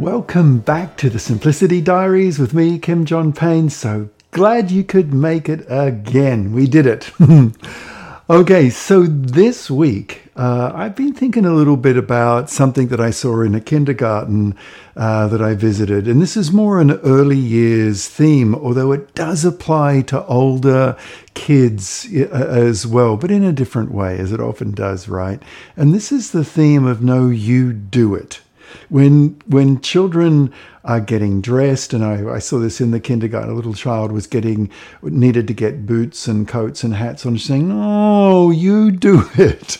[0.00, 3.68] Welcome back to the Simplicity Diaries with me, Kim John Payne.
[3.68, 6.52] So glad you could make it again.
[6.52, 7.10] We did it.
[8.30, 13.10] okay, so this week uh, I've been thinking a little bit about something that I
[13.10, 14.56] saw in a kindergarten
[14.96, 16.08] uh, that I visited.
[16.08, 20.96] And this is more an early years theme, although it does apply to older
[21.34, 25.42] kids uh, as well, but in a different way, as it often does, right?
[25.76, 28.40] And this is the theme of No, You Do It
[28.88, 30.52] when when children
[30.84, 33.50] are getting dressed, and I, I, saw this in the kindergarten.
[33.50, 34.70] A little child was getting
[35.02, 39.78] needed to get boots and coats and hats on, saying, "No, you do it,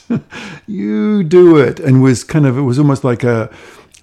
[0.67, 3.51] you do it," and was kind of it was almost like a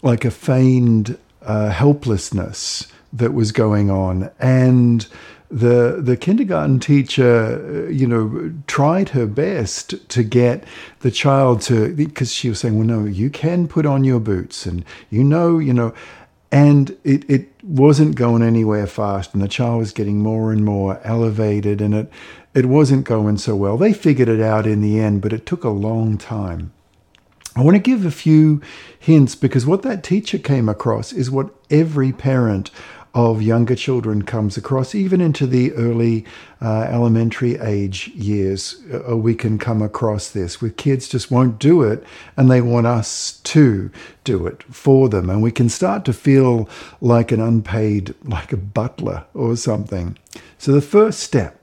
[0.02, 5.08] like a feigned uh, helplessness that was going on, and
[5.50, 10.64] the the kindergarten teacher, you know, tried her best to get
[11.00, 14.66] the child to because she was saying, "Well, no, you can put on your boots,
[14.66, 15.94] and you know, you know."
[16.50, 21.02] And it, it wasn't going anywhere fast, and the child was getting more and more
[21.04, 22.12] elevated, and it
[22.54, 23.78] it wasn't going so well.
[23.78, 26.72] They figured it out in the end, but it took a long time.
[27.58, 28.62] I want to give a few
[29.00, 32.72] hints because what that teacher came across is what every parent
[33.18, 36.24] of younger children comes across, even into the early
[36.62, 38.80] uh, elementary age years,
[39.10, 42.04] uh, we can come across this with kids just won't do it
[42.38, 43.90] and they want us to
[44.24, 45.32] do it for them.
[45.32, 46.70] And we can start to feel
[47.02, 50.16] like an unpaid, like a butler or something.
[50.60, 51.60] So the first step,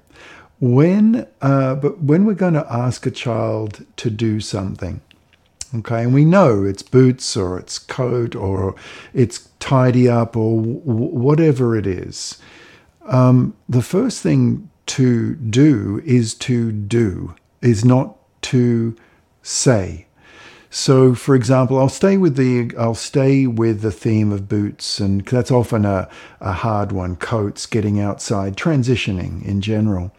[0.59, 5.03] when, uh, but when we're going to ask a child to do something,
[5.77, 8.77] Okay, and we know it's boots or it's coat or
[9.13, 12.39] it's tidy up or w- whatever it is.
[13.07, 18.95] Um, the first thing to do is to do, is not to
[19.43, 20.07] say.
[20.71, 25.25] So, for example, I'll stay with the I'll stay with the theme of boots, and
[25.25, 26.09] that's often a,
[26.41, 27.17] a hard one.
[27.17, 30.13] Coats, getting outside, transitioning in general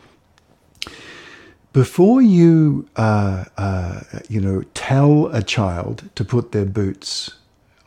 [1.75, 3.99] before you, uh, uh,
[4.29, 7.31] you know, tell a child to put their boots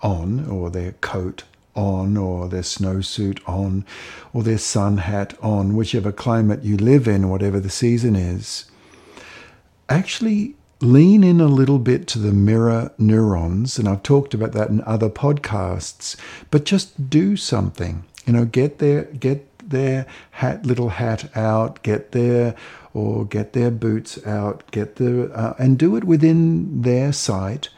[0.02, 1.44] on or their coat
[1.74, 3.86] on or their snowsuit on
[4.34, 8.70] or their sun hat on, whichever climate you live in, whatever the season is,
[9.88, 13.78] actually lean in a little bit to the mirror neurons.
[13.78, 16.14] And I've talked about that in other podcasts,
[16.50, 18.04] but just do something.
[18.26, 22.54] You know, get their, get their hat, little hat out, get their
[22.94, 27.68] or get their boots out, get the uh, and do it within their sight.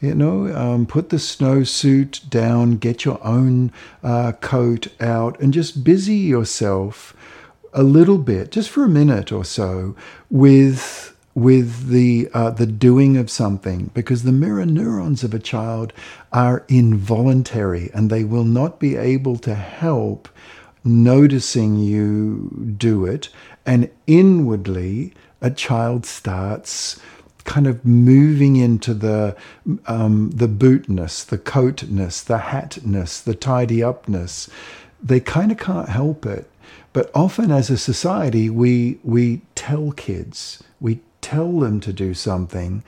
[0.00, 3.70] You know, um, put the snowsuit down, get your own
[4.02, 7.14] uh, coat out, and just busy yourself
[7.74, 9.94] a little bit, just for a minute or so,
[10.30, 15.92] with with the uh, the doing of something because the mirror neurons of a child
[16.32, 20.28] are involuntary and they will not be able to help
[20.84, 23.28] noticing you do it
[23.66, 27.00] and inwardly a child starts
[27.44, 29.36] kind of moving into the
[29.86, 34.48] um, the bootness, the coatness, the hatness, the tidy upness.
[35.02, 36.50] They kind of can't help it.
[36.92, 42.82] But often as a society, we we tell kids, we tell them to do something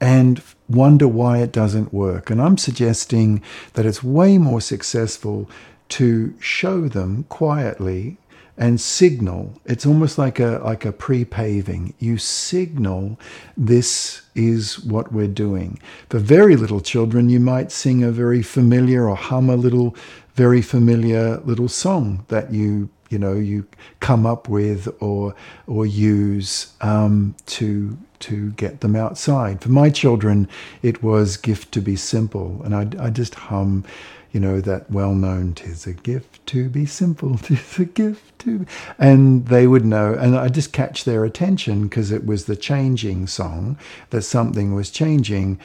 [0.00, 2.30] and wonder why it doesn't work.
[2.30, 3.42] And I'm suggesting
[3.74, 5.50] that it's way more successful
[5.90, 8.16] to show them quietly
[8.56, 9.58] and signal.
[9.64, 11.94] It's almost like a like a pre-paving.
[11.98, 13.18] You signal
[13.56, 15.78] this is what we're doing.
[16.10, 19.96] For very little children, you might sing a very familiar or hum a little
[20.34, 23.66] very familiar little song that you you know you
[24.00, 25.34] come up with or
[25.66, 29.60] or use um, to to get them outside.
[29.60, 30.48] For my children,
[30.82, 33.84] it was "Gift to Be Simple," and I, I just hum
[34.32, 38.60] you know, that well known, tis a gift to be simple, tis a gift to
[38.60, 38.66] be.
[38.98, 43.26] And they would know, and I just catch their attention because it was the changing
[43.26, 43.76] song,
[44.10, 45.58] that something was changing.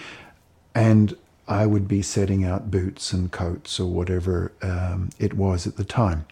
[0.74, 1.16] And
[1.48, 5.84] I would be setting out boots and coats or whatever um, it was at the
[5.84, 6.26] time.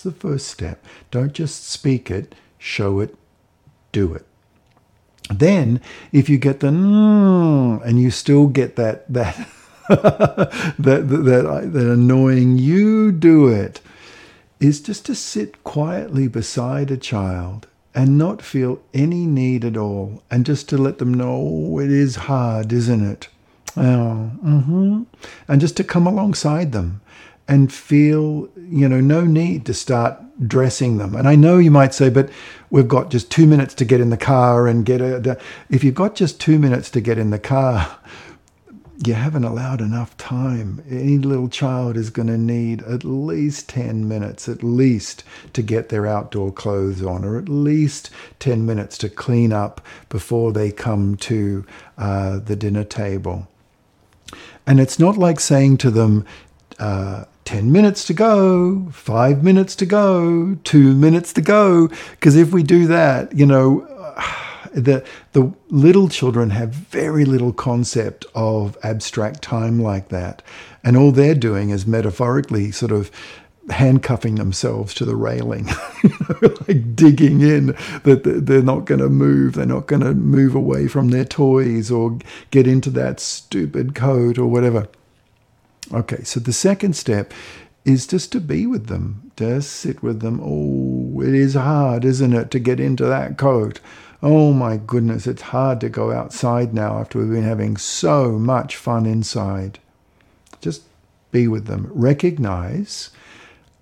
[0.00, 0.82] It's the first step.
[1.10, 3.14] Don't just speak it, show it,
[3.92, 4.24] do it.
[5.28, 9.46] Then, if you get the mm, and you still get that that
[9.90, 13.82] that, that, that annoying you do it
[14.58, 20.22] is just to sit quietly beside a child and not feel any need at all
[20.30, 23.28] and just to let them know oh, it is hard isn't it
[23.76, 25.02] oh mm-hmm.
[25.46, 27.02] and just to come alongside them
[27.50, 30.16] and feel you know no need to start
[30.46, 32.30] dressing them and i know you might say but
[32.70, 35.36] we've got just two minutes to get in the car and get a
[35.68, 37.98] if you've got just two minutes to get in the car
[39.06, 40.84] you haven't allowed enough time.
[40.90, 45.24] Any little child is going to need at least 10 minutes, at least,
[45.54, 48.10] to get their outdoor clothes on, or at least
[48.40, 49.80] 10 minutes to clean up
[50.10, 51.64] before they come to
[51.96, 53.48] uh, the dinner table.
[54.66, 56.26] And it's not like saying to them,
[56.78, 61.88] uh, 10 minutes to go, five minutes to go, two minutes to go.
[62.12, 63.86] Because if we do that, you know,
[64.72, 70.42] the the little children have very little concept of abstract time like that,
[70.84, 73.10] and all they're doing is metaphorically sort of
[73.70, 75.66] handcuffing themselves to the railing,
[76.42, 77.66] like digging in
[78.04, 81.90] that they're not going to move, they're not going to move away from their toys
[81.90, 82.18] or
[82.50, 84.88] get into that stupid coat or whatever.
[85.92, 87.32] Okay, so the second step
[87.84, 90.40] is just to be with them, just sit with them.
[90.42, 93.80] Oh, it is hard, isn't it, to get into that coat?
[94.22, 98.76] Oh my goodness, it's hard to go outside now after we've been having so much
[98.76, 99.78] fun inside.
[100.60, 100.82] Just
[101.32, 101.90] be with them.
[101.92, 103.10] Recognize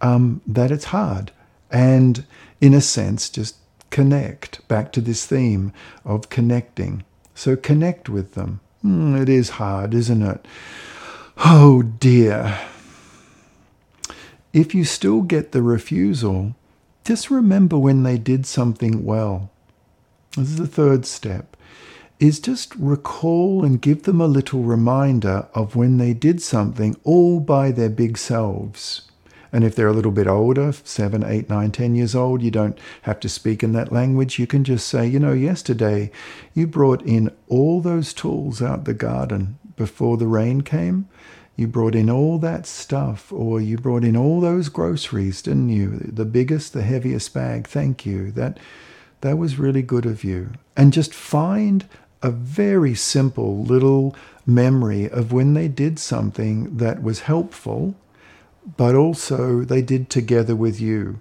[0.01, 1.33] um, that it's hard.
[1.71, 2.25] And
[2.61, 3.57] in a sense, just
[3.91, 5.73] connect back to this theme
[6.05, 7.05] of connecting.
[7.35, 8.61] So connect with them.
[8.85, 10.47] Mm, it is hard, isn't it?
[11.45, 12.59] Oh dear.
[14.53, 16.57] If you still get the refusal,
[17.05, 19.49] just remember when they did something well.
[20.37, 21.57] This is the third step.
[22.19, 27.39] Is just recall and give them a little reminder of when they did something all
[27.39, 29.03] by their big selves.
[29.53, 32.79] And if they're a little bit older, seven, eight, nine, ten years old, you don't
[33.03, 34.41] have to speak in that language.
[34.41, 36.11] You can just say, you know, yesterday
[36.53, 41.09] you brought in all those tools out the garden before the rain came.
[41.57, 45.99] You brought in all that stuff, or you brought in all those groceries, didn't you?
[45.99, 47.67] The biggest, the heaviest bag.
[47.67, 48.31] Thank you.
[48.31, 48.59] That
[49.23, 50.51] that was really good of you.
[50.77, 51.89] And just find
[52.23, 54.15] a very simple little
[54.47, 57.95] memory of when they did something that was helpful,
[58.77, 61.21] but also they did together with you.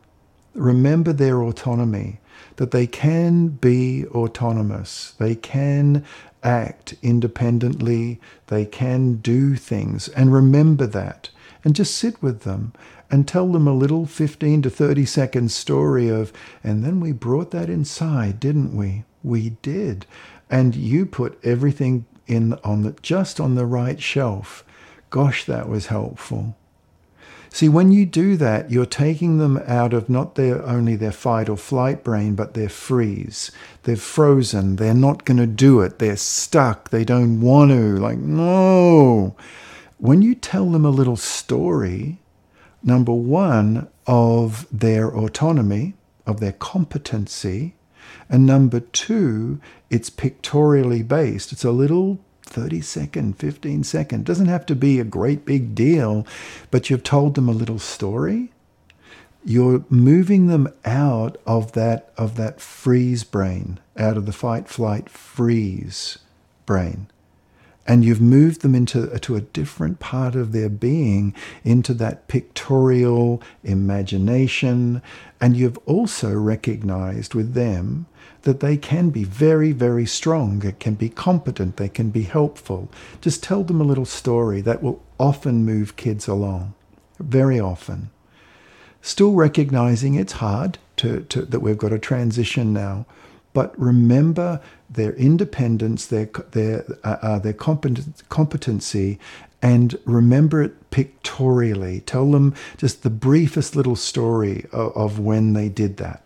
[0.53, 2.19] Remember their autonomy,
[2.55, 6.03] that they can be autonomous, they can
[6.47, 11.29] act independently, they can do things, and remember that.
[11.63, 12.71] And just sit with them
[13.11, 16.31] and tell them a little 15 to 30 second story of,
[16.63, 19.03] and then we brought that inside, didn't we?
[19.23, 20.05] We did.
[20.49, 24.63] And you put everything in on the just on the right shelf.
[25.09, 26.55] Gosh, that was helpful.
[27.49, 31.49] See, when you do that, you're taking them out of not their only their fight
[31.49, 33.51] or flight brain, but their freeze.
[33.83, 34.75] They're frozen.
[34.75, 35.99] They're not going to do it.
[35.99, 36.89] They're stuck.
[36.89, 37.97] They don't want to.
[37.97, 39.35] Like, no.
[39.97, 42.19] When you tell them a little story,
[42.83, 45.93] number one, of their autonomy,
[46.25, 47.75] of their competency,
[48.29, 49.59] and number two,
[49.89, 51.51] it's pictorially based.
[51.51, 54.25] It's a little 30 second, 15 second.
[54.25, 56.25] Doesn't have to be a great big deal,
[56.71, 58.51] but you've told them a little story.
[59.45, 65.09] You're moving them out of that of that freeze brain, out of the fight flight
[65.09, 66.17] freeze
[66.65, 67.07] brain
[67.87, 71.33] and you've moved them into to a different part of their being
[71.63, 75.01] into that pictorial imagination
[75.39, 78.05] and you've also recognized with them
[78.43, 82.89] that they can be very very strong they can be competent they can be helpful
[83.21, 86.73] just tell them a little story that will often move kids along
[87.19, 88.09] very often
[89.01, 93.05] still recognizing it's hard to, to that we've got a transition now
[93.57, 99.19] but remember their independence, their their uh, uh, their competency,
[99.63, 102.01] and remember it pictorially.
[102.01, 106.21] Tell them just the briefest little story of, of when they did that.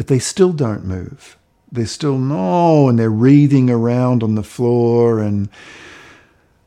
[0.00, 1.36] If they still don't move,
[1.70, 5.48] they're still no, and they're wreathing around on the floor, and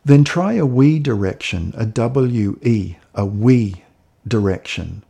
[0.05, 3.83] then try a we direction, a W E, a we
[4.25, 5.03] direction.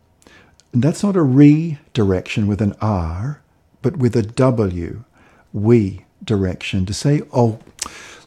[0.72, 3.44] And that's not a re direction with an R
[3.84, 5.04] but with a W,
[5.52, 7.60] we direction to say, oh,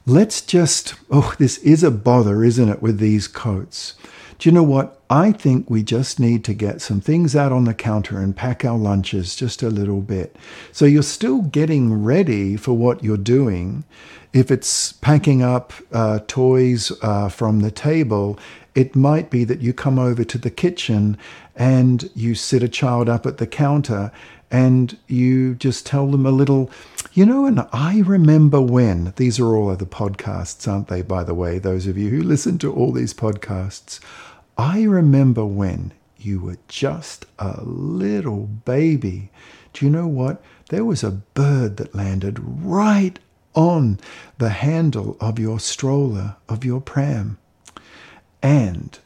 [0.04, 3.94] let's just, oh, this is a bother, isn't it, with these coats?
[4.38, 5.00] Do you know what?
[5.08, 8.64] I think we just need to get some things out on the counter and pack
[8.64, 10.36] our lunches just a little bit.
[10.72, 13.84] So you're still getting ready for what you're doing.
[14.32, 18.38] If it's packing up uh, toys uh, from the table,
[18.74, 21.16] it might be that you come over to the kitchen
[21.54, 24.12] and you sit a child up at the counter
[24.50, 26.70] and you just tell them a little,
[27.12, 31.34] you know, and I remember when, these are all other podcasts, aren't they, by the
[31.34, 34.00] way, those of you who listen to all these podcasts.
[34.58, 39.30] I remember when you were just a little baby.
[39.72, 40.42] Do you know what?
[40.70, 43.18] There was a bird that landed right
[43.54, 43.98] on
[44.38, 47.38] the handle of your stroller, of your pram.
[48.42, 48.98] And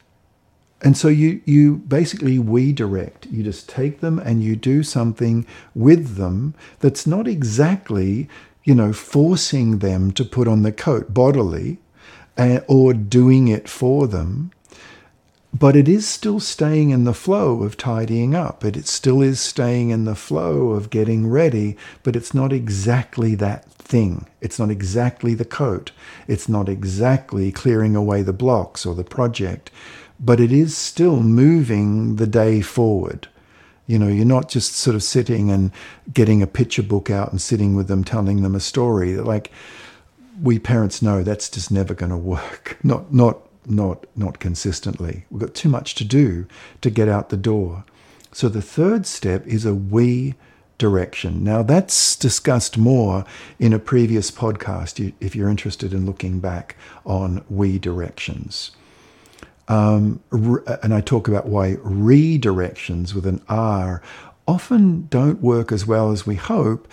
[0.82, 3.26] and so you you basically we direct.
[3.26, 8.28] You just take them and you do something with them that's not exactly,
[8.64, 11.78] you know, forcing them to put on the coat bodily
[12.38, 14.50] uh, or doing it for them
[15.52, 18.64] but it is still staying in the flow of tidying up.
[18.64, 23.34] It, it still is staying in the flow of getting ready, but it's not exactly
[23.36, 24.26] that thing.
[24.40, 25.90] It's not exactly the coat.
[26.28, 29.70] It's not exactly clearing away the blocks or the project,
[30.20, 33.28] but it is still moving the day forward.
[33.86, 35.72] You know, you're not just sort of sitting and
[36.12, 39.16] getting a picture book out and sitting with them, telling them a story.
[39.16, 39.50] Like
[40.40, 42.78] we parents know that's just never going to work.
[42.84, 45.26] Not not not not consistently.
[45.30, 46.46] We've got too much to do
[46.80, 47.84] to get out the door.
[48.32, 50.34] So the third step is a we
[50.78, 51.44] direction.
[51.44, 53.24] Now that's discussed more
[53.58, 58.70] in a previous podcast if you're interested in looking back on we directions.
[59.70, 60.20] Um,
[60.82, 64.02] and I talk about why redirections with an R
[64.48, 66.88] often don't work as well as we hope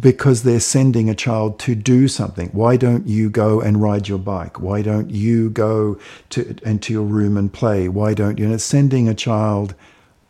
[0.00, 2.48] because they're sending a child to do something.
[2.48, 4.60] Why don't you go and ride your bike?
[4.60, 5.96] Why don't you go
[6.30, 7.88] to into your room and play?
[7.88, 8.46] Why don't you?
[8.46, 9.76] And it's sending a child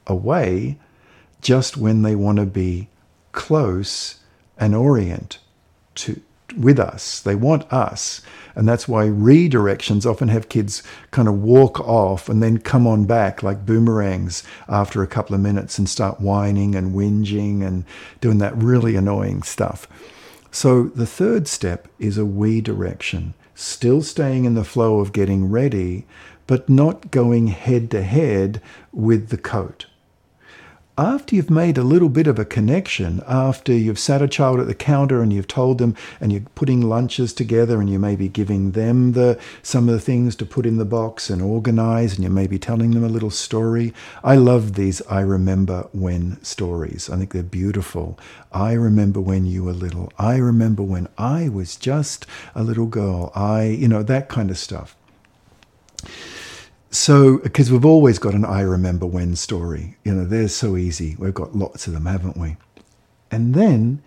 [0.07, 0.78] away
[1.40, 2.90] just when they want to be
[3.33, 4.21] close
[4.59, 5.38] and orient
[5.95, 6.21] to
[6.57, 7.21] with us.
[7.21, 8.23] They want us.
[8.55, 13.05] And that's why redirections often have kids kind of walk off and then come on
[13.05, 17.85] back like boomerangs after a couple of minutes and start whining and whinging and
[18.21, 19.87] doing that really annoying stuff.
[20.50, 25.50] So the third step is a we direction, still staying in the flow of getting
[25.50, 26.07] ready,
[26.47, 28.61] but not going head to head
[28.93, 29.87] with the coat
[30.99, 34.67] after you've made a little bit of a connection, after you've sat a child at
[34.67, 38.28] the counter and you've told them and you're putting lunches together and you may be
[38.28, 42.25] giving them the some of the things to put in the box and organize and
[42.25, 43.95] you may be telling them a little story.
[44.25, 47.09] I love these I remember when stories.
[47.09, 48.19] I think they're beautiful.
[48.50, 50.12] I remember when you were little.
[50.19, 52.26] I remember when I was just
[52.57, 53.31] a little girl.
[53.37, 54.97] I, you know, that kind of stuff.
[56.90, 61.16] So, because we've always got an I remember when story, you know, they're so easy.
[61.18, 62.57] We've got lots of them, haven't we?
[63.30, 64.02] And then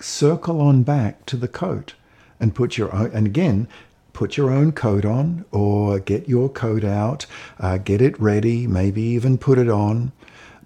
[0.00, 1.94] circle on back to the coat
[2.40, 3.68] and put your own, and again,
[4.14, 7.26] put your own coat on or get your coat out,
[7.60, 10.12] uh, get it ready, maybe even put it on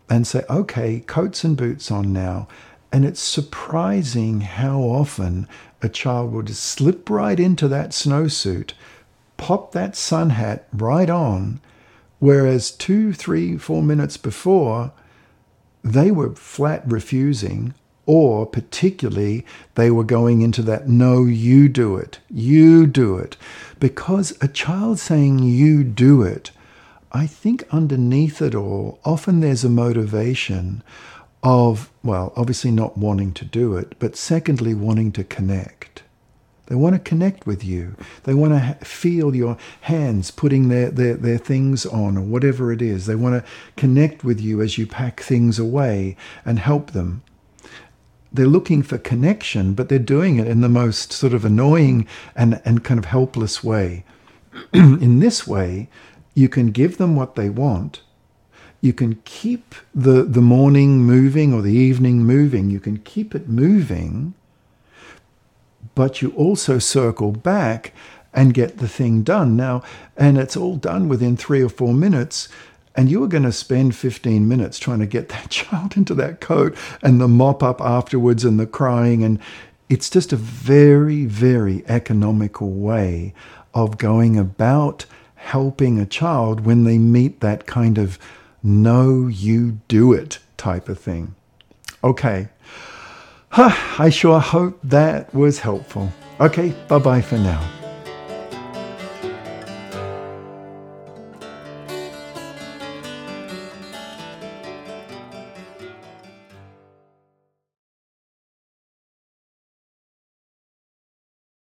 [0.08, 2.46] and say, okay, coats and boots on now.
[2.92, 5.48] And it's surprising how often
[5.82, 8.72] a child will just slip right into that snowsuit
[9.36, 11.60] pop that sun hat right on,
[12.18, 14.92] whereas two, three, four minutes before,
[15.82, 17.74] they were flat refusing,
[18.06, 23.36] or particularly they were going into that no, you do it, you do it.
[23.78, 26.50] Because a child saying you do it,
[27.12, 30.82] I think underneath it all, often there's a motivation
[31.42, 36.02] of, well, obviously not wanting to do it, but secondly, wanting to connect.
[36.66, 37.96] They want to connect with you.
[38.24, 42.82] They want to feel your hands putting their, their, their things on or whatever it
[42.82, 43.06] is.
[43.06, 47.22] They want to connect with you as you pack things away and help them.
[48.32, 52.60] They're looking for connection, but they're doing it in the most sort of annoying and,
[52.64, 54.04] and kind of helpless way.
[54.72, 55.88] in this way,
[56.34, 58.02] you can give them what they want.
[58.80, 62.70] You can keep the, the morning moving or the evening moving.
[62.70, 64.34] You can keep it moving
[65.94, 67.92] but you also circle back
[68.32, 69.56] and get the thing done.
[69.56, 69.82] Now,
[70.16, 72.48] and it's all done within three or four minutes.
[72.94, 76.40] And you are going to spend 15 minutes trying to get that child into that
[76.40, 79.24] coat and the mop up afterwards and the crying.
[79.24, 79.38] And
[79.88, 83.34] it's just a very, very economical way
[83.74, 88.18] of going about helping a child when they meet that kind of
[88.62, 91.36] no, you do it type of thing.
[92.02, 92.48] Okay,
[93.52, 96.12] I sure hope that was helpful.
[96.40, 97.60] Okay, bye bye for now.